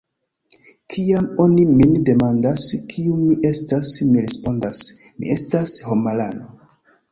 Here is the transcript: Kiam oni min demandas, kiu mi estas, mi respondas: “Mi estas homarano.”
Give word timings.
Kiam 0.93 1.27
oni 1.45 1.65
min 1.73 1.93
demandas, 2.09 2.63
kiu 2.95 3.19
mi 3.21 3.37
estas, 3.51 3.93
mi 4.09 4.25
respondas: 4.27 4.83
“Mi 5.21 5.33
estas 5.39 5.79
homarano.” 5.93 6.53